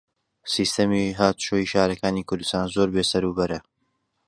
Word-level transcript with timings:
سیستەمی 0.53 1.15
هاتوچۆی 1.19 1.69
شارەکانی 1.73 2.27
کوردستان 2.29 2.65
زۆر 2.75 2.87
بێسەروبەرە. 2.95 3.59